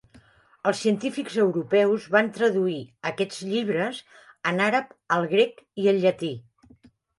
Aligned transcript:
Els 0.69 0.79
científics 0.85 1.35
europeus 1.43 2.07
van 2.15 2.31
traduir 2.39 2.79
aquests 3.11 3.45
llibres 3.51 4.01
en 4.53 4.67
àrab 4.71 4.99
al 5.19 5.29
grec 5.37 5.65
i 5.85 5.89
al 5.95 6.05
llatí. 6.09 6.35